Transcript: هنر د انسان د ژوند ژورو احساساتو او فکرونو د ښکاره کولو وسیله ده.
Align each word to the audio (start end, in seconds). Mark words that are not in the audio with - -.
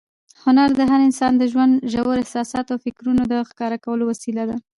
هنر 0.43 0.69
د 0.79 0.81
انسان 1.07 1.33
د 1.37 1.43
ژوند 1.51 1.73
ژورو 1.91 2.11
احساساتو 2.21 2.71
او 2.73 2.81
فکرونو 2.85 3.23
د 3.31 3.33
ښکاره 3.49 3.77
کولو 3.85 4.03
وسیله 4.11 4.43
ده. 4.49 4.55